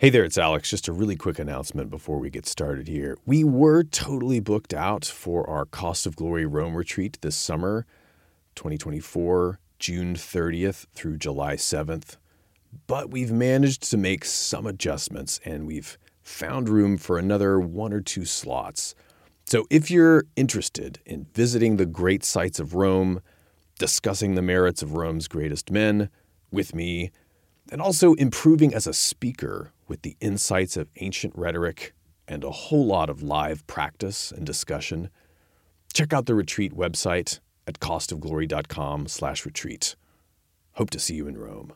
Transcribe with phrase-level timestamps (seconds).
[0.00, 0.70] Hey there, it's Alex.
[0.70, 3.18] Just a really quick announcement before we get started here.
[3.26, 7.84] We were totally booked out for our Cost of Glory Rome retreat this summer,
[8.54, 12.16] 2024, June 30th through July 7th.
[12.86, 18.00] But we've managed to make some adjustments and we've found room for another one or
[18.00, 18.94] two slots.
[19.44, 23.20] So if you're interested in visiting the great sites of Rome,
[23.78, 26.08] discussing the merits of Rome's greatest men
[26.50, 27.10] with me,
[27.70, 31.94] and also improving as a speaker with the insights of ancient rhetoric
[32.26, 35.08] and a whole lot of live practice and discussion,
[35.92, 39.94] check out the retreat website at costofglory.com slash retreat.
[40.72, 41.72] Hope to see you in Rome.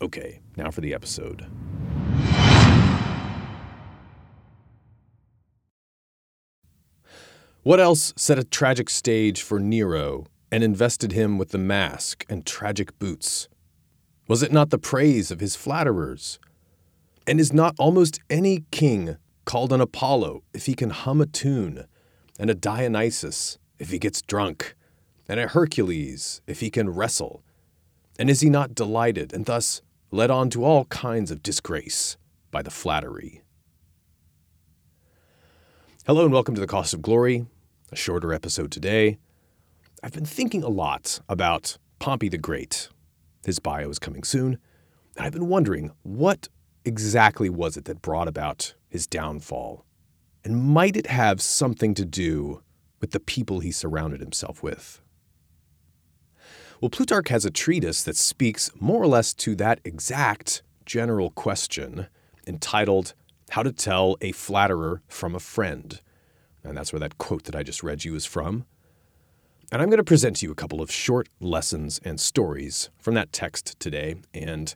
[0.00, 1.46] Okay, now for the episode.
[7.62, 12.44] What else set a tragic stage for Nero and invested him with the mask and
[12.44, 13.48] tragic boots?
[14.28, 16.38] Was it not the praise of his flatterers?
[17.26, 21.86] And is not almost any king called an Apollo if he can hum a tune,
[22.38, 24.76] and a Dionysus if he gets drunk,
[25.28, 27.42] and a Hercules if he can wrestle?
[28.16, 32.16] And is he not delighted and thus led on to all kinds of disgrace
[32.52, 33.42] by the flattery?
[36.06, 37.46] Hello and welcome to the Cost of Glory,
[37.90, 39.18] a shorter episode today.
[40.00, 42.88] I've been thinking a lot about Pompey the Great
[43.44, 44.58] his bio is coming soon.
[45.16, 46.48] And I've been wondering what
[46.84, 49.84] exactly was it that brought about his downfall?
[50.44, 52.62] And might it have something to do
[53.00, 55.00] with the people he surrounded himself with?
[56.80, 62.08] Well, Plutarch has a treatise that speaks more or less to that exact general question
[62.46, 63.14] entitled
[63.50, 66.00] How to Tell a Flatterer from a Friend.
[66.64, 68.66] And that's where that quote that I just read you is from.
[69.72, 73.14] And I'm going to present to you a couple of short lessons and stories from
[73.14, 74.16] that text today.
[74.34, 74.74] And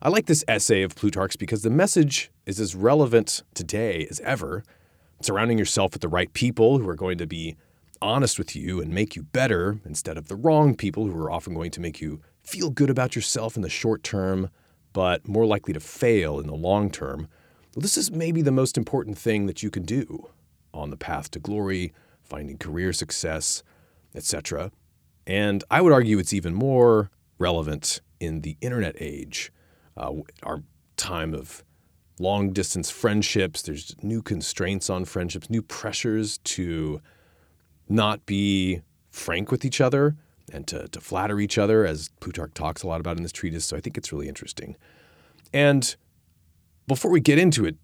[0.00, 4.62] I like this essay of Plutarch's because the message is as relevant today as ever.
[5.20, 7.56] Surrounding yourself with the right people who are going to be
[8.00, 11.52] honest with you and make you better instead of the wrong people who are often
[11.52, 14.50] going to make you feel good about yourself in the short term,
[14.92, 17.26] but more likely to fail in the long term.
[17.74, 20.30] Well, this is maybe the most important thing that you can do
[20.72, 21.92] on the path to glory,
[22.22, 23.64] finding career success
[24.18, 24.70] etc.
[25.26, 29.52] And I would argue it's even more relevant in the internet age,
[29.96, 30.12] uh,
[30.42, 30.62] our
[30.96, 31.64] time of
[32.18, 33.62] long distance friendships.
[33.62, 37.00] There's new constraints on friendships, new pressures to
[37.88, 40.16] not be frank with each other
[40.52, 43.64] and to, to flatter each other, as Plutarch talks a lot about in this treatise.
[43.64, 44.76] So I think it's really interesting.
[45.52, 45.94] And
[46.86, 47.76] before we get into it,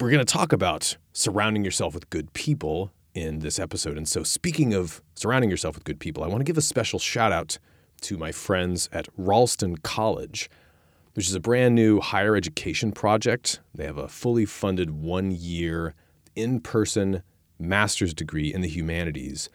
[0.00, 3.96] we're going to talk about surrounding yourself with good people in this episode.
[3.96, 6.98] And so, speaking of surrounding yourself with good people, I want to give a special
[6.98, 7.58] shout out
[8.02, 10.50] to my friends at Ralston College,
[11.14, 13.60] which is a brand new higher education project.
[13.74, 15.94] They have a fully funded one year
[16.34, 17.22] in person
[17.58, 19.48] master's degree in the humanities,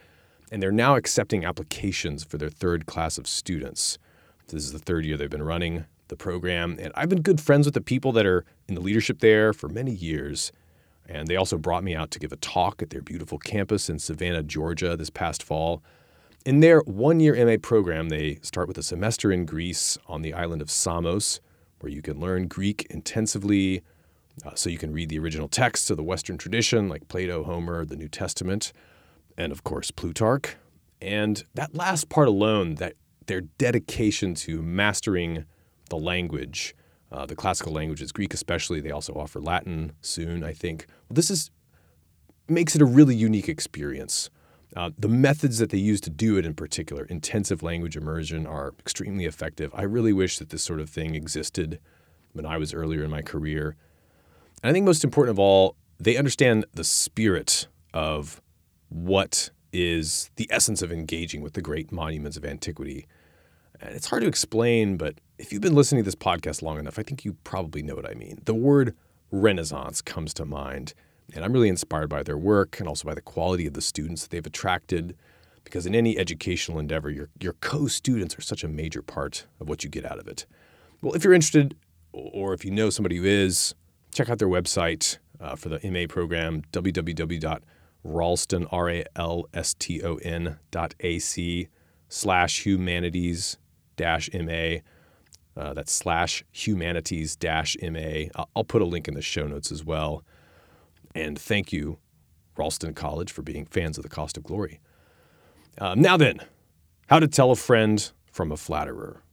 [0.52, 3.98] and they're now accepting applications for their third class of students.
[4.48, 7.68] This is the third year they've been running the program, and I've been good friends
[7.68, 10.54] with the people that are in the leadership there for many years.
[11.08, 14.00] And they also brought me out to give a talk at their beautiful campus in
[14.00, 15.82] Savannah, Georgia this past fall.
[16.46, 20.34] In their one year MA program, they start with a semester in Greece on the
[20.34, 21.40] island of Samos,
[21.80, 23.82] where you can learn Greek intensively
[24.46, 27.86] uh, so you can read the original texts of the Western tradition, like Plato, Homer,
[27.86, 28.72] the New Testament,
[29.38, 30.56] and of course, Plutarch.
[31.02, 32.94] And that last part alone, that
[33.26, 35.46] their dedication to mastering
[35.90, 36.76] the language
[37.12, 38.82] uh, the classical languages, Greek especially.
[38.82, 40.86] They also offer Latin soon, I think.
[41.10, 41.52] Well, this is
[42.50, 44.30] makes it a really unique experience.
[44.76, 48.74] Uh, the methods that they use to do it, in particular, intensive language immersion, are
[48.80, 49.72] extremely effective.
[49.74, 51.80] I really wish that this sort of thing existed
[52.34, 53.76] when I was earlier in my career.
[54.62, 58.42] And I think most important of all, they understand the spirit of
[58.90, 63.08] what is the essence of engaging with the great monuments of antiquity.
[63.82, 67.04] It's hard to explain, but if you've been listening to this podcast long enough, I
[67.04, 68.40] think you probably know what I mean.
[68.46, 68.96] The word
[69.32, 70.94] Renaissance comes to mind,
[71.34, 74.24] and I'm really inspired by their work and also by the quality of the students
[74.24, 75.16] that they've attracted.
[75.64, 79.68] Because in any educational endeavor, your, your co students are such a major part of
[79.68, 80.46] what you get out of it.
[81.02, 81.76] Well, if you're interested,
[82.14, 83.76] or if you know somebody who is,
[84.14, 91.68] check out their website uh, for the MA program, www.ralston, R-A-L-S-T-O-N dot A-C
[92.10, 93.58] slash humanities
[93.98, 94.78] dash MA.
[95.58, 98.30] Uh, that's slash humanities dash MA.
[98.56, 100.24] I'll, put a link in the show notes as well.
[101.16, 101.98] And thank you,
[102.56, 104.80] Ralston College, for being fans of the cost of glory.
[105.80, 106.40] Um, now then,
[107.08, 109.24] how to tell a friend from a flatterer.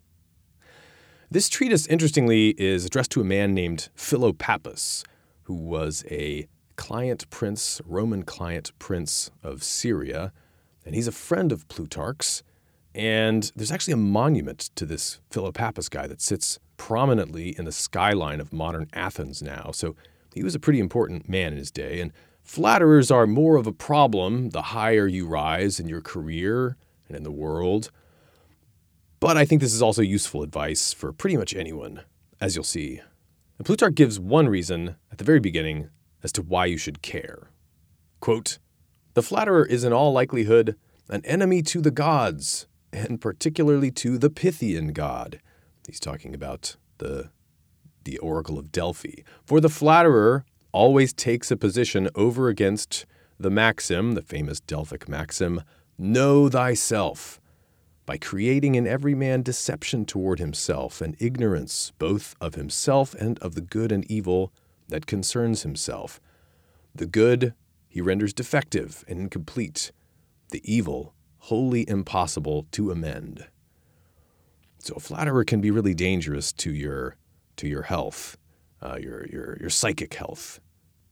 [1.30, 5.04] This treatise, interestingly, is addressed to a man named Philopappus,
[5.42, 6.46] who was a
[6.76, 10.32] client prince, Roman client prince of Syria,
[10.86, 12.42] and he's a friend of Plutarch's.
[12.94, 18.40] And there's actually a monument to this Philopappus guy that sits prominently in the skyline
[18.40, 19.70] of modern Athens now.
[19.72, 19.96] So
[20.32, 22.00] he was a pretty important man in his day.
[22.00, 22.12] And
[22.42, 26.76] flatterers are more of a problem the higher you rise in your career
[27.08, 27.90] and in the world.
[29.18, 32.02] But I think this is also useful advice for pretty much anyone,
[32.40, 33.00] as you'll see.
[33.58, 35.88] And Plutarch gives one reason at the very beginning
[36.22, 37.50] as to why you should care.
[38.20, 38.58] Quote,
[39.14, 40.76] the flatterer is in all likelihood
[41.08, 45.40] an enemy to the gods, and particularly to the Pythian god.
[45.86, 47.30] He's talking about the,
[48.04, 49.22] the oracle of Delphi.
[49.44, 53.04] For the flatterer always takes a position over against
[53.38, 55.62] the maxim, the famous Delphic maxim,
[55.98, 57.40] know thyself,
[58.06, 63.54] by creating in every man deception toward himself and ignorance both of himself and of
[63.54, 64.52] the good and evil
[64.88, 66.20] that concerns himself.
[66.94, 67.54] The good
[67.88, 69.90] he renders defective and incomplete,
[70.50, 71.14] the evil
[71.44, 73.46] wholly impossible to amend.
[74.78, 77.16] So a flatterer can be really dangerous to your
[77.56, 78.38] to your health,
[78.82, 80.60] uh, your your your psychic health.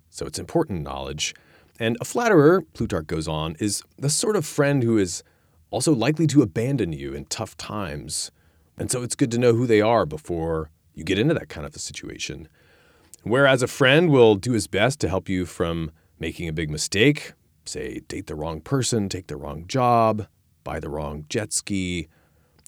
[0.09, 1.35] So it's important knowledge.
[1.79, 5.23] And a flatterer, Plutarch goes on, is the sort of friend who is
[5.71, 8.31] also likely to abandon you in tough times.
[8.79, 11.67] And so it's good to know who they are before you get into that kind
[11.67, 12.49] of a situation.
[13.23, 17.33] Whereas a friend will do his best to help you from making a big mistake,
[17.65, 20.27] say, date the wrong person, take the wrong job,
[20.65, 22.09] buy the wrong jet ski,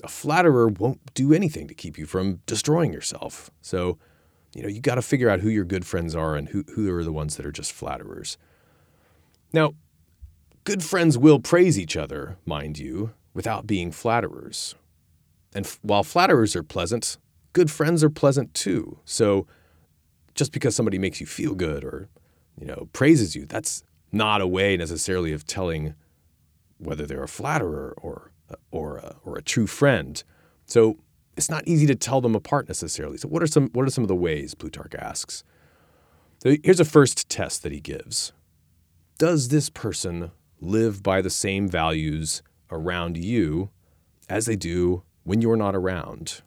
[0.03, 3.51] a flatterer won't do anything to keep you from destroying yourself.
[3.61, 3.99] So,
[4.55, 6.93] you know, you got to figure out who your good friends are and who, who
[6.95, 8.37] are the ones that are just flatterers.
[9.53, 9.75] Now,
[10.65, 14.75] Good friends will praise each other, mind you, without being flatterers.
[15.55, 17.19] And f- while flatterers are pleasant,
[17.53, 18.99] good friends are pleasant too.
[19.05, 19.47] So
[20.35, 22.09] just because somebody makes you feel good or,
[22.59, 25.95] you know, praises you, that's not a way necessarily of telling
[26.79, 28.31] whether they're a flatterer or
[28.71, 30.23] or a, or a true friend.
[30.67, 30.99] So
[31.37, 33.17] it's not easy to tell them apart necessarily.
[33.19, 35.45] So what are some what are some of the ways Plutarch asks?
[36.43, 38.33] So here's a first test that he gives.
[39.19, 43.71] Does this person live by the same values around you
[44.29, 46.43] as they do when you're not around.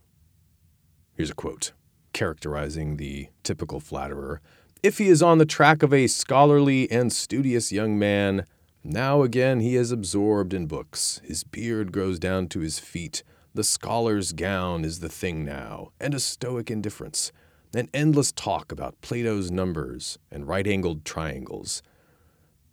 [1.14, 1.72] Here's a quote
[2.14, 4.42] characterizing the typical flatterer.
[4.84, 8.46] If he is on the track of a scholarly and studious young man,
[8.84, 11.20] now again he is absorbed in books.
[11.24, 13.24] His beard grows down to his feet.
[13.56, 17.32] The scholar's gown is the thing now, and a stoic indifference.
[17.74, 21.82] An endless talk about Plato's numbers and right angled triangles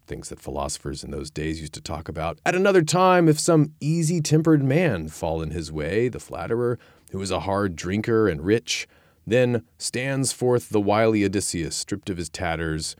[0.06, 2.38] things that philosophers in those days used to talk about.
[2.44, 6.78] At another time, if some easy tempered man fall in his way, the flatterer,
[7.10, 8.86] who is a hard drinker and rich,
[9.26, 12.96] then stands forth the wily Odysseus, stripped of his tatters.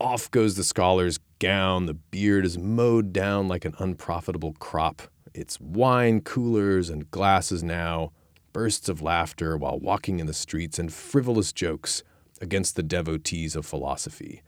[0.00, 5.02] Off goes the scholar's gown, the beard is mowed down like an unprofitable crop.
[5.34, 8.12] It's wine coolers and glasses now,
[8.52, 12.02] bursts of laughter while walking in the streets, and frivolous jokes
[12.40, 14.42] against the devotees of philosophy.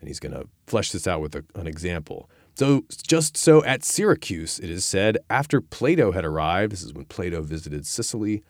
[0.00, 2.30] And he's going to flesh this out with a, an example.
[2.54, 7.04] So, just so at Syracuse, it is said, after Plato had arrived, this is when
[7.04, 8.42] Plato visited Sicily,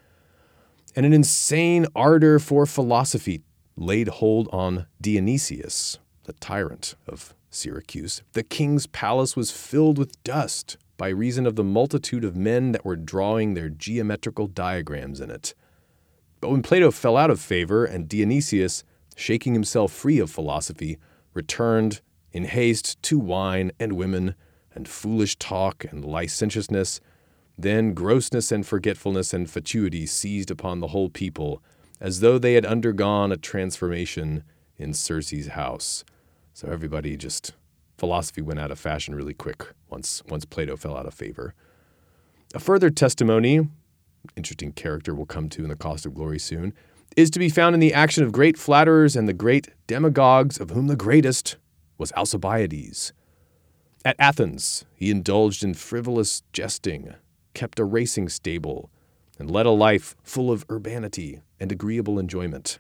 [0.99, 3.41] and an insane ardor for philosophy
[3.77, 8.23] laid hold on Dionysius, the tyrant of Syracuse.
[8.33, 12.85] The king's palace was filled with dust by reason of the multitude of men that
[12.85, 15.55] were drawing their geometrical diagrams in it.
[16.41, 18.83] But when Plato fell out of favor and Dionysius,
[19.15, 20.99] shaking himself free of philosophy,
[21.33, 22.01] returned
[22.33, 24.35] in haste to wine and women
[24.75, 27.01] and foolish talk and licentiousness.
[27.59, 31.61] Then grossness and forgetfulness and fatuity seized upon the whole people,
[32.01, 34.45] as though they had undergone a transformation
[34.77, 36.05] in Circe's house.
[36.55, 37.55] So everybody just
[37.97, 41.55] philosophy went out of fashion really quick once once Plato fell out of favor.
[42.55, 43.69] A further testimony,
[44.37, 46.73] interesting character we'll come to in the cost of glory soon,
[47.17, 50.71] is to be found in the action of great flatterers and the great demagogues, of
[50.71, 51.57] whom the greatest
[51.97, 53.13] was Alcibiades.
[54.05, 57.15] At Athens, he indulged in frivolous jesting,
[57.59, 58.89] kept a racing stable,
[59.37, 62.79] and led a life full of urbanity and agreeable enjoyment.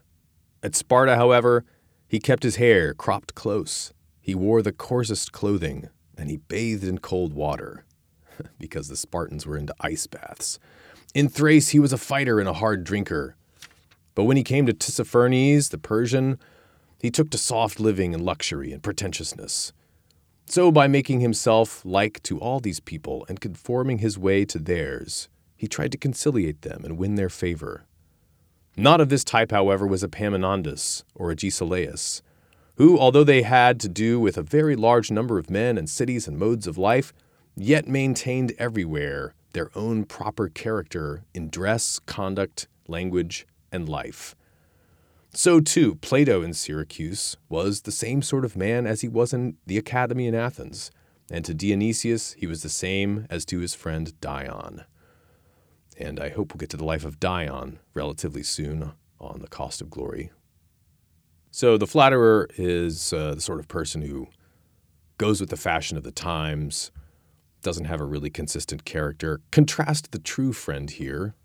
[0.62, 1.64] At Sparta, however,
[2.06, 6.98] he kept his hair cropped close, he wore the coarsest clothing, and he bathed in
[6.98, 7.84] cold water,
[8.60, 10.60] because the Spartans were into ice baths.
[11.12, 13.34] In Thrace, he was a fighter and a hard drinker,
[14.14, 16.38] but when he came to Tissaphernes, the Persian,
[17.00, 19.72] he took to soft living and luxury and pretentiousness.
[20.50, 25.28] So, by making himself like to all these people and conforming his way to theirs,
[25.54, 27.84] he tried to conciliate them and win their favor,
[28.74, 32.22] Not of this type, however, was Epaminondas or Agesilaus,
[32.76, 36.26] who, although they had to do with a very large number of men and cities
[36.26, 37.12] and modes of life,
[37.54, 44.34] yet maintained everywhere their own proper character in dress, conduct, language, and life.
[45.38, 49.56] So, too, Plato in Syracuse was the same sort of man as he was in
[49.66, 50.90] the academy in Athens,
[51.30, 54.84] and to Dionysius he was the same as to his friend Dion.
[55.96, 59.80] And I hope we'll get to the life of Dion relatively soon on the cost
[59.80, 60.32] of glory.
[61.52, 64.26] So, the flatterer is uh, the sort of person who
[65.18, 66.90] goes with the fashion of the times,
[67.62, 69.40] doesn't have a really consistent character.
[69.52, 71.36] Contrast the true friend here.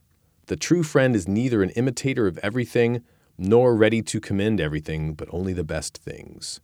[0.47, 3.03] The true friend is neither an imitator of everything
[3.37, 6.61] nor ready to commend everything, but only the best things.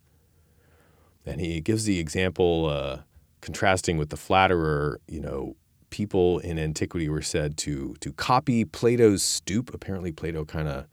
[1.26, 2.98] And he gives the example, uh,
[3.40, 5.56] contrasting with the flatterer, you know,
[5.90, 9.74] people in antiquity were said to to copy Plato's stoop.
[9.74, 10.86] Apparently, Plato kind of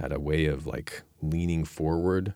[0.00, 2.34] had a way of like leaning forward,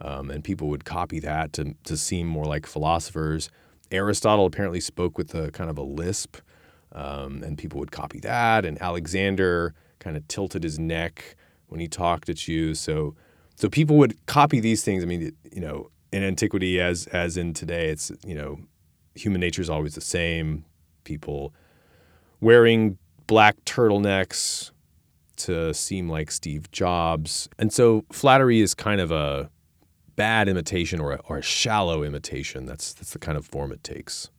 [0.00, 3.50] um, and people would copy that to to seem more like philosophers.
[3.90, 6.36] Aristotle apparently spoke with a kind of a lisp,
[6.92, 8.64] um, and people would copy that.
[8.64, 11.36] And Alexander kind of tilted his neck
[11.70, 12.74] when he talked at you.
[12.74, 13.14] So,
[13.56, 15.02] so people would copy these things.
[15.02, 18.58] I mean, you know, in antiquity as as in today, it's you know,
[19.14, 20.64] human nature is always the same.
[21.04, 21.54] People
[22.40, 24.70] wearing black turtlenecks
[25.36, 29.50] to seem like Steve Jobs, and so flattery is kind of a
[30.16, 32.66] bad imitation or a, or a shallow imitation.
[32.66, 34.30] That's that's the kind of form it takes.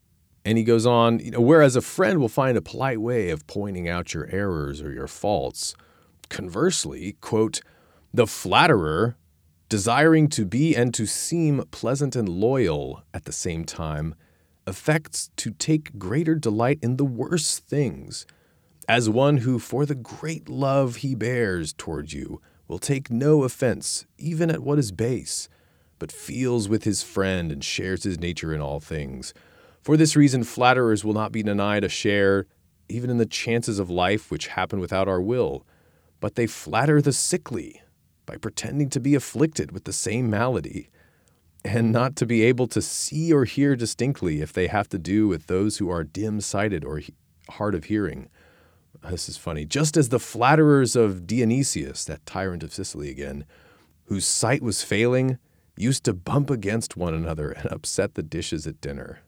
[0.44, 3.46] And he goes on, you know, whereas a friend will find a polite way of
[3.48, 5.76] pointing out your errors or your faults,
[6.32, 7.60] Conversely, quote,
[8.14, 9.18] the flatterer,
[9.68, 14.16] desiring to be and to seem pleasant and loyal at the same time,
[14.66, 18.26] affects to take greater delight in the worse things,
[18.88, 24.06] as one who, for the great love he bears toward you, will take no offense
[24.18, 25.50] even at what is base,
[26.00, 29.34] but feels with his friend and shares his nature in all things.
[29.82, 32.48] For this reason, flatterers will not be denied a share
[32.88, 35.66] even in the chances of life which happen without our will
[36.22, 37.82] but they flatter the sickly
[38.26, 40.90] by pretending to be afflicted with the same malady,
[41.66, 45.28] and not to be able to see or hear distinctly if they have to do
[45.28, 47.02] with those who are dim sighted or
[47.50, 48.30] hard of hearing.
[49.10, 49.66] This is funny.
[49.66, 53.46] Just as the flatterers of Dionysius, that tyrant of Sicily again,
[54.06, 55.38] whose sight was failing,
[55.76, 59.20] used to bump against one another and upset the dishes at dinner.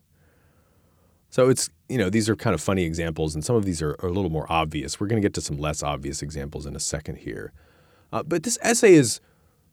[1.33, 3.95] So it's, you know, these are kind of funny examples, and some of these are,
[4.03, 4.99] are a little more obvious.
[4.99, 7.53] We're going to get to some less obvious examples in a second here.
[8.11, 9.19] Uh, but this essay is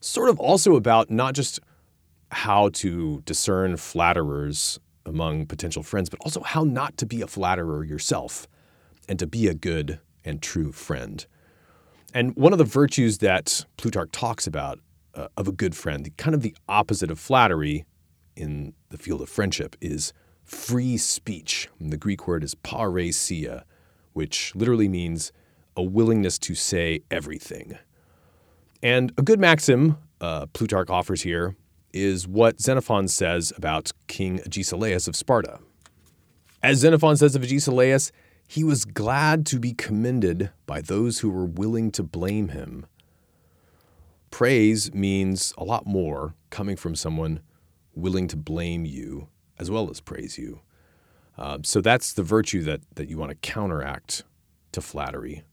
[0.00, 1.60] sort of also about not just
[2.30, 7.84] how to discern flatterers among potential friends, but also how not to be a flatterer
[7.84, 8.48] yourself
[9.06, 11.26] and to be a good and true friend.
[12.14, 14.78] And one of the virtues that Plutarch talks about
[15.14, 17.84] uh, of a good friend, kind of the opposite of flattery
[18.34, 20.14] in the field of friendship, is
[20.50, 21.68] free speech.
[21.80, 23.62] The Greek word is parrhesia,
[24.12, 25.32] which literally means
[25.76, 27.78] a willingness to say everything.
[28.82, 31.54] And a good maxim uh, Plutarch offers here
[31.92, 35.60] is what Xenophon says about King Agesilaus of Sparta.
[36.62, 38.10] As Xenophon says of Agesilaus,
[38.48, 42.86] he was glad to be commended by those who were willing to blame him.
[44.32, 47.40] Praise means a lot more coming from someone
[47.94, 49.28] willing to blame you
[49.60, 50.60] as well as praise you.
[51.38, 54.24] Uh, so that's the virtue that, that you want to counteract
[54.72, 55.44] to flattery.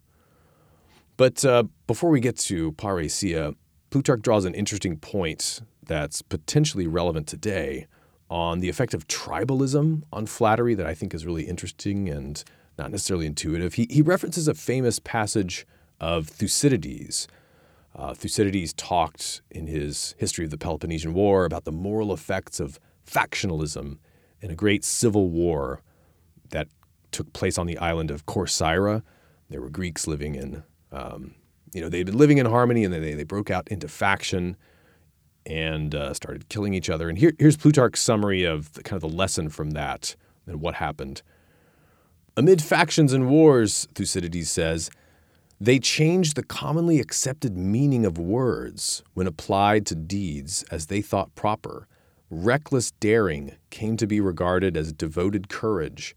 [1.18, 3.56] But uh, before we get to parrhesia,
[3.90, 7.88] Plutarch draws an interesting point that's potentially relevant today
[8.30, 12.44] on the effect of tribalism on flattery that I think is really interesting and
[12.78, 13.76] not necessarily intuitive.
[13.76, 15.66] He, he references a famous passage
[16.00, 17.28] of Thucydides.
[17.96, 22.80] Uh, Thucydides talked in his History of the Peloponnesian War about the moral effects of
[23.08, 23.98] factionalism
[24.42, 25.82] in a great civil war
[26.50, 26.68] that
[27.12, 29.02] took place on the island of Corcyra.
[29.50, 31.36] There were Greeks living in, um,
[31.74, 34.58] you know, they'd been living in harmony and then they, they broke out into faction
[35.46, 37.10] and uh, started killing each other.
[37.10, 40.76] And here, here's Plutarch's summary of the, kind of the lesson from that and what
[40.76, 41.22] happened.
[42.36, 44.92] Amid factions and wars, Thucydides says,
[45.60, 51.34] they changed the commonly accepted meaning of words when applied to deeds as they thought
[51.34, 51.88] proper
[52.30, 56.16] Reckless daring came to be regarded as devoted courage,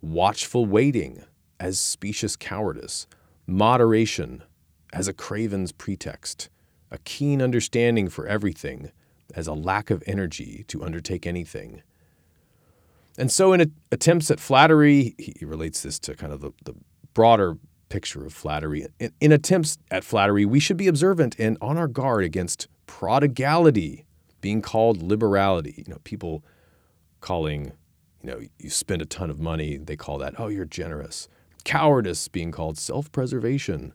[0.00, 1.24] watchful waiting
[1.58, 3.06] as specious cowardice,
[3.46, 4.44] moderation
[4.92, 6.48] as a craven's pretext,
[6.90, 8.92] a keen understanding for everything
[9.34, 11.82] as a lack of energy to undertake anything.
[13.18, 16.74] And so, in attempts at flattery, he relates this to kind of the, the
[17.14, 18.86] broader picture of flattery.
[19.00, 24.04] In, in, attempts at flattery, we should be observant and on our guard against prodigality,
[24.40, 25.84] being called liberality.
[25.86, 26.44] You know, people
[27.20, 27.72] calling,
[28.22, 31.28] you know, you spend a ton of money, they call that, oh, you're generous.
[31.64, 33.92] Cowardice being called self preservation.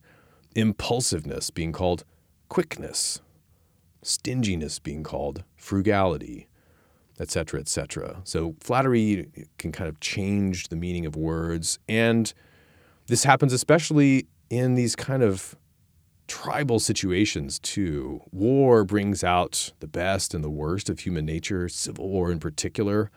[0.55, 2.03] Impulsiveness being called
[2.49, 3.21] quickness.
[4.01, 6.47] Stinginess being called frugality
[7.19, 8.21] etc., etc.
[8.23, 12.33] So flattery can kind of change the meaning of words, and
[13.07, 15.55] this happens especially in these kind of
[16.27, 18.21] tribal situations too.
[18.31, 23.11] War brings out the best and the worst of human nature, civil war in particular,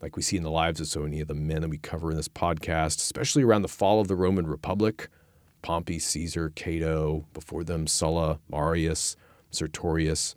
[0.00, 2.10] like we see in the lives of so many of the men that we cover
[2.10, 5.08] in this podcast, especially around the fall of the Roman Republic.
[5.62, 9.16] Pompey, Caesar, Cato, before them Sulla, Marius,
[9.50, 10.34] Sertorius.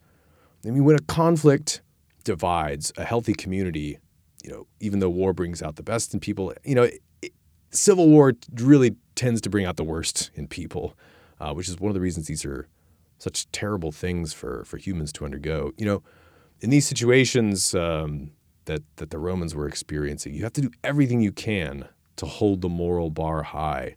[0.65, 1.81] I mean, when a conflict
[2.23, 3.99] divides a healthy community,
[4.43, 6.83] you know, even though war brings out the best in people, you know,
[7.21, 7.33] it,
[7.71, 10.95] civil war really tends to bring out the worst in people,
[11.43, 12.67] uh, which is one of the reasons these are
[13.17, 15.73] such terrible things for for humans to undergo.
[15.77, 16.03] You know,
[16.61, 18.31] in these situations um,
[18.65, 22.61] that that the Romans were experiencing, you have to do everything you can to hold
[22.61, 23.95] the moral bar high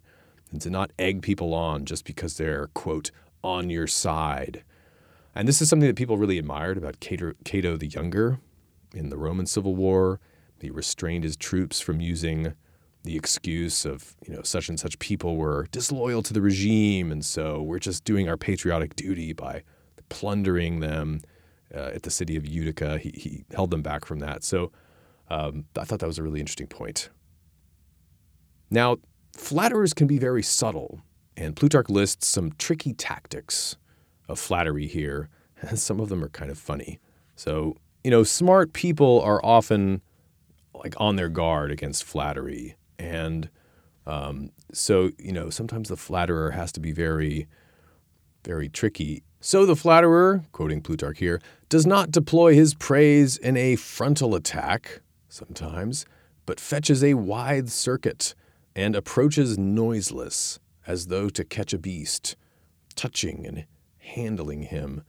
[0.51, 3.11] and to not egg people on just because they're quote
[3.43, 4.63] on your side.
[5.33, 8.39] And this is something that people really admired about Cato, Cato the Younger
[8.93, 10.19] in the Roman Civil War.
[10.59, 12.55] He restrained his troops from using
[13.07, 17.23] the excuse of, you know, such and such people were disloyal to the regime, and
[17.23, 19.63] so we're just doing our patriotic duty by
[20.09, 21.21] plundering them
[21.73, 22.97] uh, at the city of Utica.
[22.97, 24.43] He, he held them back from that.
[24.43, 24.73] So
[25.29, 27.09] um, I thought that was a really interesting point.
[28.69, 28.97] Now,
[29.31, 30.99] flatterers can be very subtle,
[31.37, 33.77] and Plutarch lists some tricky tactics
[34.27, 35.29] of flattery here,
[35.61, 36.99] and some of them are kind of funny.
[37.37, 40.01] So, you know, smart people are often
[40.73, 42.75] like on their guard against flattery.
[42.99, 43.49] And
[44.05, 47.47] um, so, you know, sometimes the flatterer has to be very,
[48.43, 49.23] very tricky.
[49.39, 55.01] So the flatterer, quoting Plutarch here, does not deploy his praise in a frontal attack,
[55.29, 56.05] sometimes,
[56.45, 58.33] but fetches a wide circuit
[58.75, 62.35] and approaches noiseless, as though to catch a beast,
[62.95, 63.65] touching and
[63.97, 65.03] handling him.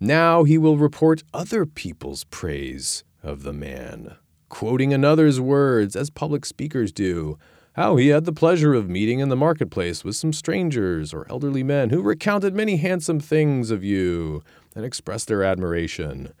[0.00, 4.16] Now he will report other people's praise of the man,
[4.50, 7.38] quoting another's words, as public speakers do.
[7.74, 11.62] How he had the pleasure of meeting in the marketplace with some strangers or elderly
[11.62, 14.42] men who recounted many handsome things of you
[14.74, 16.34] and expressed their admiration.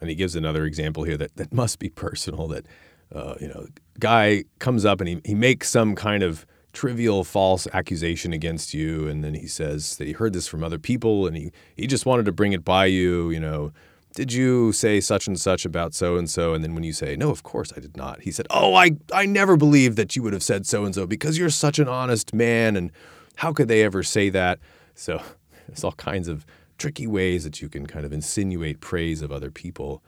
[0.00, 2.66] And he gives another example here that, that must be personal that,
[3.14, 7.66] uh, you know, guy comes up and he, he makes some kind of trivial false
[7.72, 11.36] accusation against you and then he says that he heard this from other people and
[11.36, 13.72] he, he just wanted to bring it by you you know
[14.18, 17.14] did you say such and such about so and so and then when you say
[17.14, 20.24] no of course i did not he said oh i i never believed that you
[20.24, 22.90] would have said so and so because you're such an honest man and
[23.36, 24.58] how could they ever say that
[24.96, 25.22] so
[25.68, 26.44] there's all kinds of
[26.78, 30.02] tricky ways that you can kind of insinuate praise of other people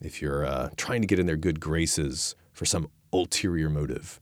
[0.00, 4.20] if you're uh, trying to get in their good graces for some ulterior motive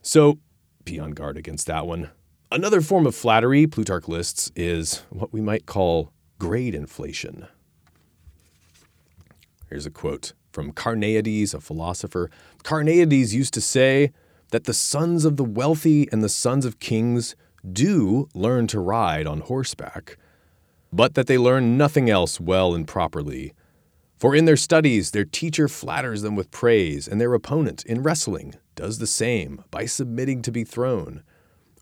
[0.00, 0.38] so
[0.84, 2.10] be on guard against that one.
[2.52, 7.48] Another form of flattery Plutarch lists is what we might call grade inflation.
[9.68, 12.30] Here's a quote from Carneades, a philosopher.
[12.62, 14.12] Carneades used to say
[14.50, 17.34] that the sons of the wealthy and the sons of kings
[17.70, 20.16] do learn to ride on horseback,
[20.92, 23.52] but that they learn nothing else well and properly.
[24.18, 28.54] For in their studies, their teacher flatters them with praise, and their opponent in wrestling
[28.76, 31.22] does the same by submitting to be thrown,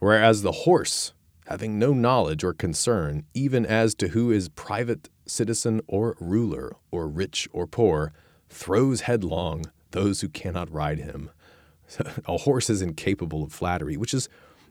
[0.01, 1.12] whereas the horse,
[1.47, 7.09] having no knowledge or concern even as to who is private citizen or ruler, or
[7.09, 8.13] rich or poor,
[8.49, 11.31] throws headlong those who cannot ride him.
[12.27, 14.29] a horse is incapable of flattery, which is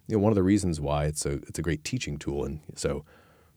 [0.08, 2.44] you know, one of the reasons why it's a it's a great teaching tool.
[2.44, 3.06] And so,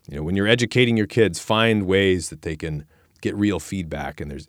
[0.09, 2.85] you know, when you're educating your kids, find ways that they can
[3.21, 4.21] get real feedback.
[4.21, 4.49] And there's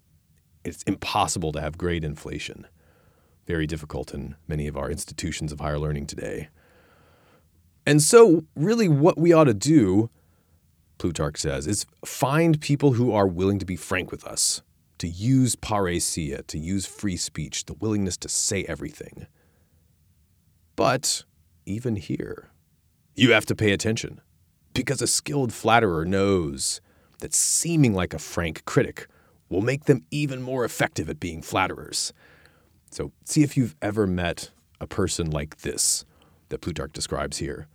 [0.63, 2.67] it's impossible to have grade inflation
[3.47, 6.49] very difficult in many of our institutions of higher learning today.
[7.85, 10.09] And so, really, what we ought to do,
[10.97, 14.61] Plutarch says, is find people who are willing to be frank with us,
[14.97, 19.27] to use parrhesia, to use free speech, the willingness to say everything.
[20.75, 21.23] But
[21.65, 22.49] even here,
[23.15, 24.21] you have to pay attention,
[24.73, 26.81] because a skilled flatterer knows
[27.19, 29.07] that seeming like a frank critic
[29.49, 32.13] will make them even more effective at being flatterers.
[32.91, 36.05] So see if you've ever met a person like this
[36.49, 37.67] that Plutarch describes here.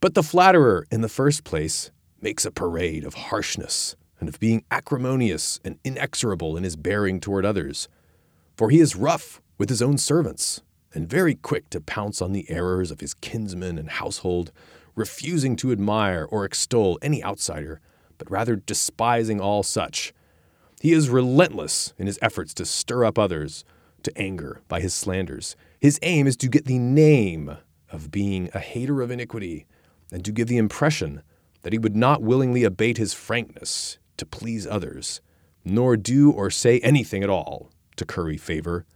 [0.00, 4.64] But the flatterer, in the first place, makes a parade of harshness and of being
[4.70, 7.88] acrimonious and inexorable in his bearing toward others.
[8.56, 12.48] For he is rough with his own servants, and very quick to pounce on the
[12.50, 14.50] errors of his kinsmen and household,
[14.94, 17.80] refusing to admire or extol any outsider,
[18.16, 20.12] but rather despising all such.
[20.80, 23.64] He is relentless in his efforts to stir up others
[24.02, 25.56] to anger by his slanders.
[25.80, 27.56] His aim is to get the name
[27.90, 29.66] of being a hater of iniquity
[30.12, 31.22] and to give the impression
[31.62, 35.20] that he would not willingly abate his frankness to please others,
[35.64, 38.86] nor do or say anything at all to curry favor.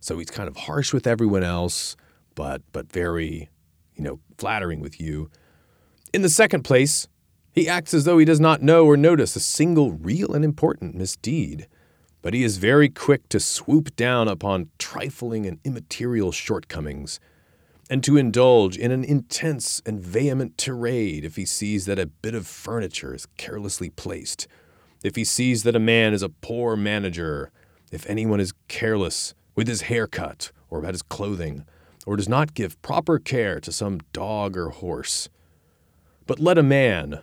[0.00, 1.96] So he's kind of harsh with everyone else,
[2.34, 3.50] but but very,
[3.94, 5.30] you know, flattering with you.
[6.12, 7.08] In the second place,
[7.52, 10.94] he acts as though he does not know or notice a single real and important
[10.94, 11.66] misdeed,
[12.22, 17.18] but he is very quick to swoop down upon trifling and immaterial shortcomings,
[17.90, 22.34] and to indulge in an intense and vehement tirade if he sees that a bit
[22.34, 24.46] of furniture is carelessly placed,
[25.02, 27.50] if he sees that a man is a poor manager,
[27.90, 31.64] if anyone is careless with his haircut or about his clothing,
[32.06, 35.28] or does not give proper care to some dog or horse.
[36.26, 37.20] But let a man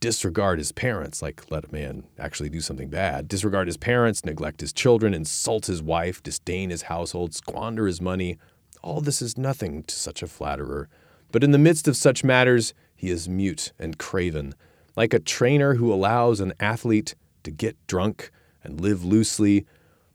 [0.00, 4.60] disregard his parents, like let a man actually do something bad, disregard his parents, neglect
[4.60, 8.36] his children, insult his wife, disdain his household, squander his money.
[8.82, 10.88] All this is nothing to such a flatterer.
[11.30, 14.54] But in the midst of such matters, he is mute and craven,
[14.96, 17.14] like a trainer who allows an athlete
[17.44, 18.30] to get drunk
[18.62, 19.66] and live loosely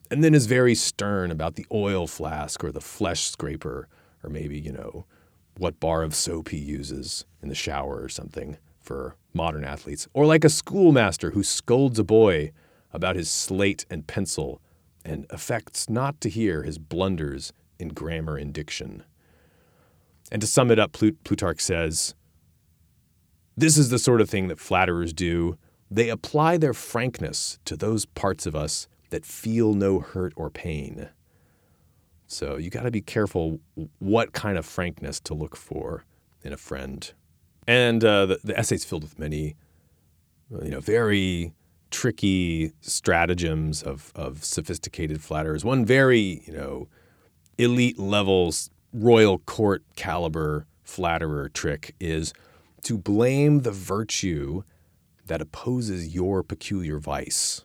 [0.10, 3.88] and then is very stern about the oil flask or the flesh scraper,
[4.24, 5.06] or maybe, you know,
[5.58, 10.08] what bar of soap he uses in the shower or something for modern athletes.
[10.14, 12.52] Or like a schoolmaster who scolds a boy
[12.94, 14.62] about his slate and pencil
[15.04, 19.04] and affects not to hear his blunders in grammar and diction.
[20.32, 22.16] And to sum it up, Plut- Plutarch says,
[23.56, 25.58] This is the sort of thing that flatterers do.
[25.90, 31.10] They apply their frankness to those parts of us that feel no hurt or pain.
[32.28, 33.60] So you got to be careful
[34.00, 36.04] what kind of frankness to look for
[36.44, 37.12] in a friend.
[37.66, 39.56] And uh, the, the essay's filled with many,
[40.50, 41.54] you know, very
[41.90, 45.64] tricky stratagems of, of sophisticated flatterers.
[45.64, 46.88] One very, you know,
[47.58, 52.34] elite levels, royal court caliber flatterer trick is
[52.84, 54.64] to blame the virtue
[55.26, 57.64] that opposes your peculiar vice.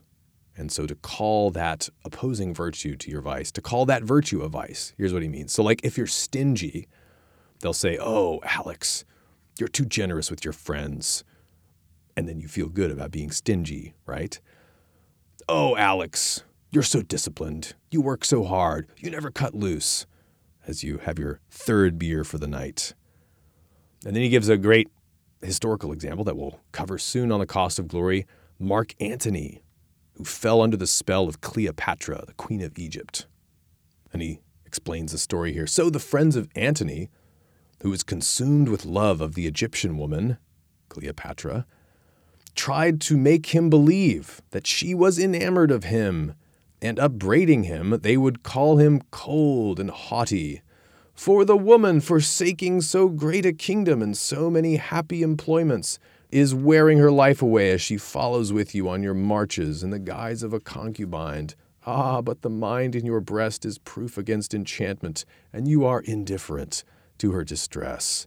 [0.57, 4.49] And so to call that opposing virtue to your vice, to call that virtue a
[4.49, 5.53] vice, here's what he means.
[5.53, 6.89] So, like if you're stingy,
[7.61, 9.05] they'll say, Oh, Alex,
[9.59, 11.25] you're too generous with your friends.
[12.17, 14.39] And then you feel good about being stingy, right?
[15.49, 17.75] Oh, Alex, you're so disciplined.
[17.91, 18.89] You work so hard.
[18.97, 20.07] You never cut loose
[20.67, 22.95] as you have your third beer for the night.
[24.05, 24.89] And then he gives a great
[25.43, 28.27] historical example that we'll cover soon on the cost of glory
[28.59, 29.63] Mark Antony,
[30.15, 33.27] who fell under the spell of Cleopatra, the queen of Egypt.
[34.13, 35.67] And he explains the story here.
[35.67, 37.11] So the friends of Antony,
[37.83, 40.39] who was consumed with love of the Egyptian woman,
[40.89, 41.67] Cleopatra,
[42.55, 46.35] tried to make him believe that she was enamored of him,
[46.83, 50.61] and upbraiding him, they would call him cold and haughty.
[51.15, 55.99] For the woman, forsaking so great a kingdom and so many happy employments,
[56.31, 59.99] is wearing her life away as she follows with you on your marches in the
[59.99, 61.51] guise of a concubine.
[61.87, 66.85] Ah, but the mind in your breast is proof against enchantment, and you are indifferent
[67.19, 68.27] to her distress.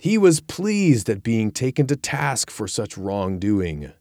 [0.00, 3.92] He was pleased at being taken to task for such wrongdoing,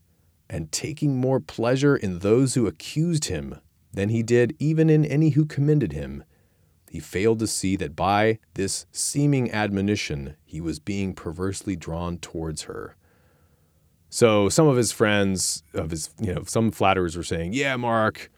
[0.51, 3.59] and taking more pleasure in those who accused him
[3.91, 6.23] than he did even in any who commended him
[6.91, 12.63] he failed to see that by this seeming admonition, he was being perversely drawn towards
[12.63, 12.97] her.
[14.09, 18.29] So some of his friends, of his, you know, some flatterers were saying, Yeah, Mark,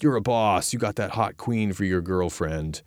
[0.00, 0.72] you're a boss.
[0.72, 2.82] You got that hot queen for your girlfriend.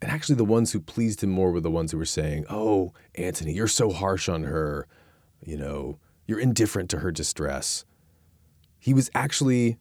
[0.00, 2.92] And actually, the ones who pleased him more were the ones who were saying, Oh,
[3.16, 4.86] Antony, you're so harsh on her.
[5.44, 7.84] You know, you're indifferent to her distress.
[8.82, 9.78] He was actually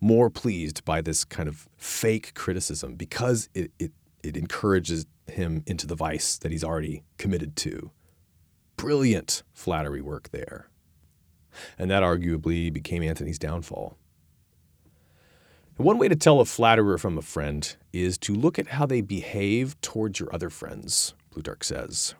[0.00, 3.92] more pleased by this kind of fake criticism because it, it,
[4.24, 7.92] it encourages him into the vice that he's already committed to.
[8.76, 10.68] Brilliant flattery work there.
[11.78, 13.96] And that arguably became Antony's downfall.
[15.76, 19.00] one way to tell a flatterer from a friend is to look at how they
[19.00, 22.16] behave towards your other friends, Plutarch says.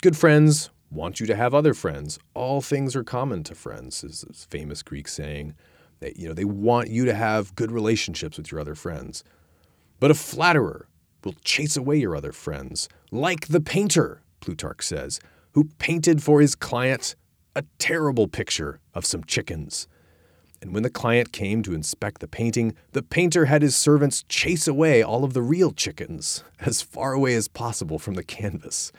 [0.00, 2.18] Good friends want you to have other friends.
[2.34, 5.54] All things are common to friends, is this famous Greek saying.
[6.00, 9.24] They, you know, they want you to have good relationships with your other friends.
[10.00, 10.88] But a flatterer
[11.24, 15.20] will chase away your other friends, like the painter, Plutarch says,
[15.52, 17.16] who painted for his client
[17.56, 19.88] a terrible picture of some chickens.
[20.60, 24.66] And when the client came to inspect the painting, the painter had his servants chase
[24.66, 28.92] away all of the real chickens as far away as possible from the canvas,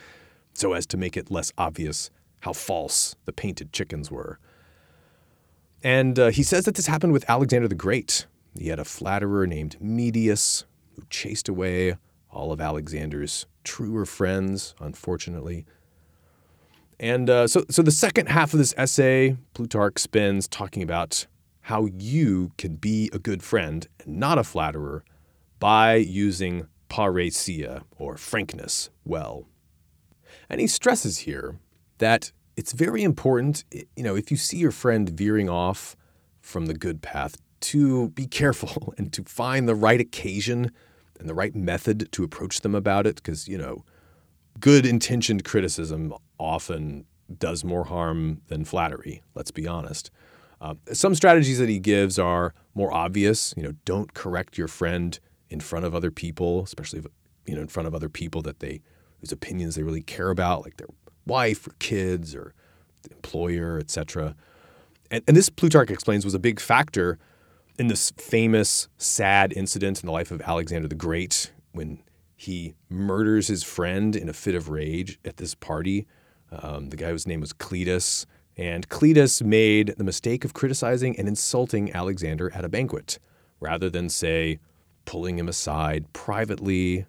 [0.59, 4.39] so as to make it less obvious how false the painted chickens were.
[5.83, 8.25] And uh, he says that this happened with Alexander the Great.
[8.57, 11.95] He had a flatterer named Medius who chased away
[12.31, 15.65] all of Alexander's truer friends, unfortunately.
[16.99, 21.27] And uh, so, so the second half of this essay, Plutarch spends talking about
[21.61, 25.05] how you can be a good friend and not a flatterer
[25.59, 29.48] by using parrhesia or frankness well.
[30.49, 31.59] And he stresses here
[31.99, 35.95] that it's very important, you know, if you see your friend veering off
[36.41, 40.71] from the good path, to be careful and to find the right occasion
[41.19, 43.83] and the right method to approach them about it because, you know,
[44.59, 47.05] good intentioned criticism often
[47.37, 50.09] does more harm than flattery, let's be honest.
[50.61, 53.53] Uh, some strategies that he gives are more obvious.
[53.55, 55.17] You know, don't correct your friend
[55.49, 57.03] in front of other people, especially
[57.45, 58.81] you know in front of other people that they
[59.19, 60.87] whose opinions they really care about, like their
[61.25, 62.53] wife or kids or
[63.11, 64.35] employer, etc.
[65.11, 67.17] And, and this Plutarch explains was a big factor
[67.77, 72.03] in this famous sad incident in the life of Alexander the Great when
[72.35, 76.07] he murders his friend in a fit of rage at this party.
[76.51, 78.25] Um, the guy whose name was Cleitus.
[78.57, 83.19] And Cleitus made the mistake of criticizing and insulting Alexander at a banquet
[83.59, 84.59] rather than, say,
[85.05, 87.05] pulling him aside privately.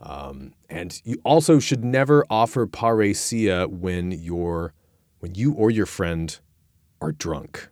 [0.00, 4.72] Um, and you also should never offer parrhesia when you're
[5.20, 6.38] when you or your friend
[7.00, 7.68] are drunk.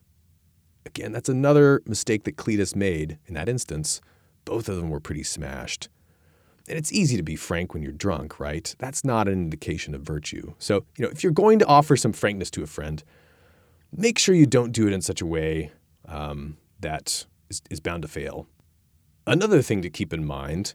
[0.86, 4.00] Again, that's another mistake that Cleitus made in that instance.
[4.44, 5.88] Both of them were pretty smashed.
[6.66, 8.74] And it's easy to be frank when you're drunk, right?
[8.78, 10.54] That's not an indication of virtue.
[10.58, 13.04] So, you know, if you're going to offer some frankness to a friend,
[13.94, 15.72] make sure you don't do it in such a way
[16.08, 18.46] um, that is, is bound to fail.
[19.26, 20.74] Another thing to keep in mind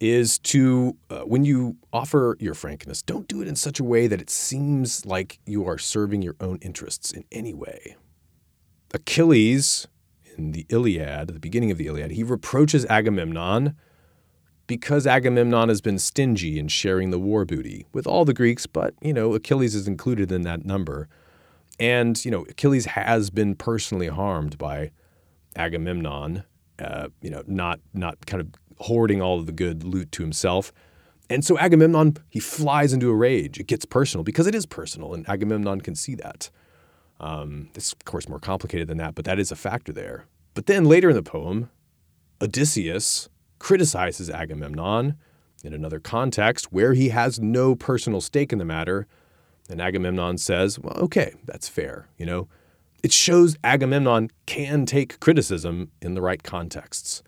[0.00, 4.06] is to, uh, when you offer your frankness, don't do it in such a way
[4.06, 7.96] that it seems like you are serving your own interests in any way.
[8.92, 9.86] Achilles,
[10.36, 13.74] in the Iliad, the beginning of the Iliad, he reproaches Agamemnon
[14.66, 18.94] because Agamemnon has been stingy in sharing the war booty with all the Greeks, but,
[19.00, 21.08] you know, Achilles is included in that number.
[21.78, 24.90] And, you know, Achilles has been personally harmed by
[25.54, 26.42] Agamemnon,
[26.78, 30.72] uh, you know, not, not kind of hoarding all of the good loot to himself.
[31.28, 33.58] And so Agamemnon, he flies into a rage.
[33.58, 36.50] It gets personal because it is personal, and Agamemnon can see that.
[37.18, 40.26] Um, it's, of course, more complicated than that, but that is a factor there.
[40.54, 41.70] But then later in the poem,
[42.40, 45.16] Odysseus criticizes Agamemnon
[45.64, 49.06] in another context where he has no personal stake in the matter.
[49.68, 52.08] And Agamemnon says, well, okay, that's fair.
[52.18, 52.48] You know,
[53.02, 57.22] it shows Agamemnon can take criticism in the right contexts.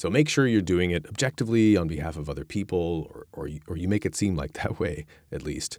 [0.00, 3.60] So make sure you're doing it objectively on behalf of other people, or, or, you,
[3.66, 5.76] or you make it seem like that way, at least.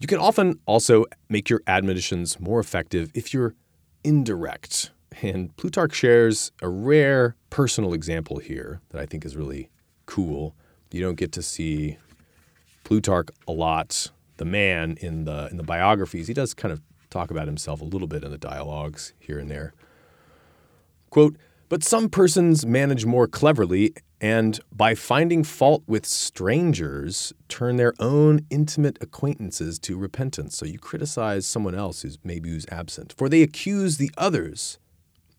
[0.00, 3.54] You can often also make your admonitions more effective if you're
[4.04, 4.90] indirect
[5.22, 9.70] and Plutarch shares a rare personal example here that I think is really
[10.04, 10.54] cool.
[10.90, 11.96] You don't get to see
[12.84, 16.28] Plutarch a lot, the man in the in the biographies.
[16.28, 19.50] He does kind of talk about himself a little bit in the dialogues here and
[19.50, 19.72] there.
[21.08, 21.36] Quote,
[21.72, 28.44] but some persons manage more cleverly and by finding fault with strangers turn their own
[28.50, 30.54] intimate acquaintances to repentance.
[30.54, 34.78] So you criticize someone else who's maybe who's absent, for they accuse the others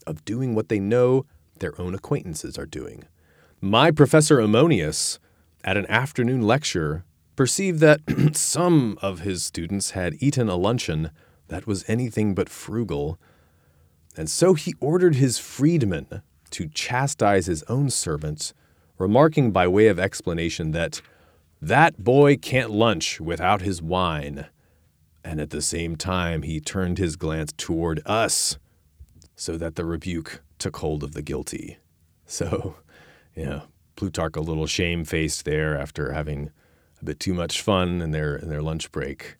[0.08, 1.28] of doing what they know
[1.60, 3.04] their own acquaintances are doing.
[3.62, 5.19] My professor Ammonius,
[5.63, 8.00] at an afternoon lecture, perceived that
[8.36, 11.12] some of his students had eaten a luncheon
[11.50, 13.19] that was anything but frugal,
[14.15, 16.21] and so he ordered his freedmen
[16.52, 18.54] to chastise his own servants,
[18.97, 21.02] remarking by way of explanation that
[21.62, 24.47] that boy can't lunch without his wine.
[25.23, 28.58] And at the same time, he turned his glance toward us
[29.36, 31.78] so that the rebuke took hold of the guilty.
[32.26, 32.76] So,
[33.36, 33.62] yeah,
[33.95, 36.52] Plutarch a little shamefaced there after having
[37.02, 39.38] a bit too much fun in their in their lunch break.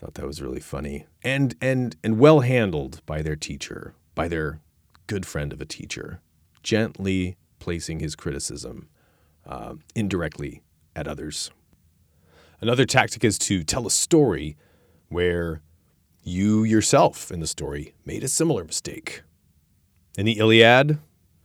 [0.00, 4.58] Thought that was really funny and and and well handled by their teacher, by their
[5.06, 6.20] good friend of a teacher,
[6.64, 8.88] gently placing his criticism
[9.46, 10.60] uh, indirectly
[10.96, 11.52] at others.
[12.60, 14.56] Another tactic is to tell a story
[15.08, 15.62] where
[16.24, 19.22] you yourself in the story made a similar mistake.
[20.18, 20.98] In the Iliad,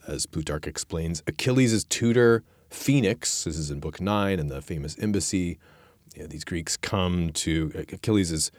[0.08, 5.60] as Plutarch explains, Achilles' tutor, Phoenix, this is in Book 9 in the famous embassy,
[6.16, 8.52] you know, these Greeks come to Achilles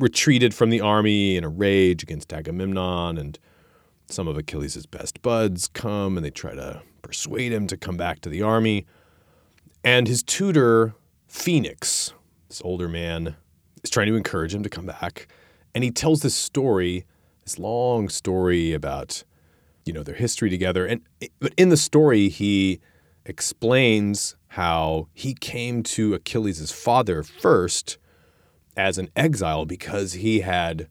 [0.00, 3.38] retreated from the army in a rage against Agamemnon, and
[4.08, 8.20] some of Achilles' best buds come and they try to persuade him to come back
[8.20, 8.86] to the army.
[9.84, 10.94] And his tutor,
[11.28, 12.12] Phoenix,
[12.48, 13.36] this older man,
[13.82, 15.28] is trying to encourage him to come back.
[15.74, 17.04] And he tells this story,
[17.44, 19.24] this long story about,
[19.84, 20.84] you know, their history together.
[20.86, 21.02] And
[21.38, 22.80] but in the story, he
[23.24, 27.98] explains how he came to Achilles' father first
[28.76, 30.88] as an exile because he had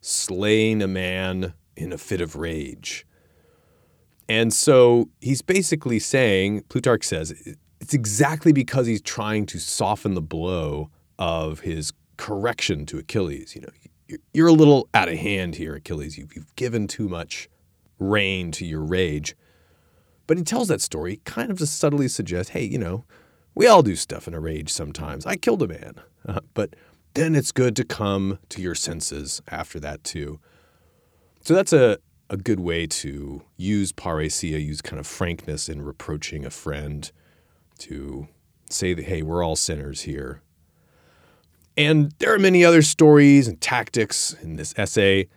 [0.00, 3.06] slain a man in a fit of rage.
[4.28, 7.32] And so he's basically saying, Plutarch says,
[7.80, 13.54] it's exactly because he's trying to soften the blow of his correction to Achilles.
[13.54, 16.16] You know, you're a little out of hand here, Achilles.
[16.16, 17.48] You've, given too much
[17.98, 19.34] rein to your rage.
[20.26, 23.04] But he tells that story kind of to subtly suggest, hey, you know,
[23.54, 25.26] we all do stuff in a rage sometimes.
[25.26, 25.94] I killed a man.
[26.26, 26.74] Uh, but
[27.14, 30.40] then it's good to come to your senses after that too.
[31.42, 31.98] So that's a,
[32.30, 37.10] a good way to use parrhesia, use kind of frankness in reproaching a friend
[37.78, 38.28] to
[38.70, 40.40] say that, hey, we're all sinners here.
[41.76, 45.28] And there are many other stories and tactics in this essay,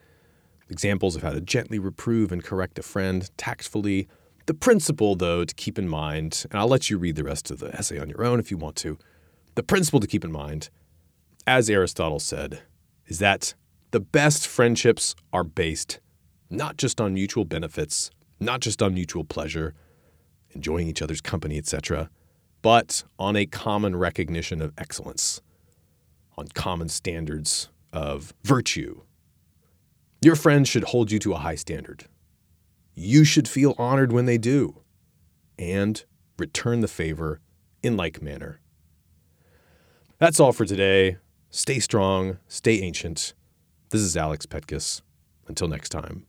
[0.70, 4.08] examples of how to gently reprove and correct a friend tactfully.
[4.46, 7.60] The principle, though, to keep in mind, and I'll let you read the rest of
[7.60, 8.98] the essay on your own if you want to.
[9.56, 10.70] The principle to keep in mind,
[11.48, 12.62] as Aristotle said,
[13.08, 13.54] is that
[13.92, 16.00] the best friendships are based
[16.50, 19.74] not just on mutual benefits, not just on mutual pleasure,
[20.52, 22.10] enjoying each other's company, etc.,
[22.62, 25.42] but on a common recognition of excellence,
[26.38, 29.02] on common standards of virtue.
[30.22, 32.06] Your friends should hold you to a high standard.
[32.96, 34.82] You should feel honored when they do,
[35.60, 36.04] and
[36.40, 37.40] return the favor
[37.84, 38.60] in like manner.
[40.18, 41.18] That's all for today.
[41.58, 43.34] Stay strong, stay ancient.
[43.90, 45.02] This is Alex Petkas.
[45.48, 46.26] Until next time.